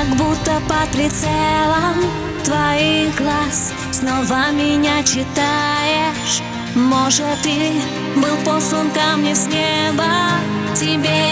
Как 0.00 0.16
будто 0.16 0.52
под 0.66 0.88
прицелом 0.92 1.96
твоих 2.42 3.14
глаз 3.18 3.74
Снова 3.92 4.50
меня 4.50 5.02
читаешь. 5.02 6.40
Может, 6.74 7.42
ты 7.42 7.72
был 8.16 8.34
послан 8.46 8.90
ко 8.92 9.18
мне 9.18 9.34
с 9.34 9.46
неба 9.46 10.06
Тебе 10.74 11.29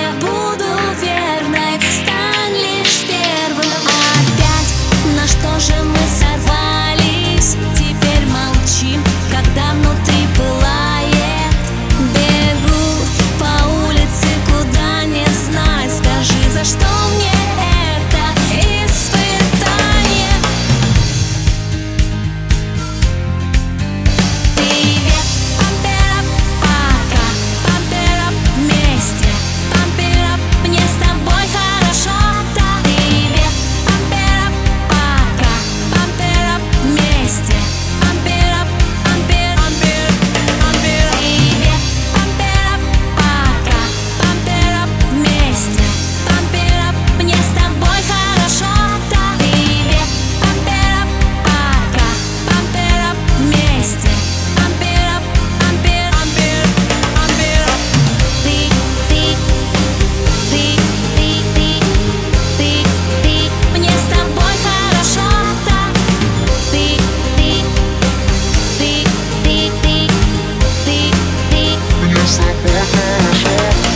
Just 72.78 72.94
finish 72.94 73.44
it 73.44 73.87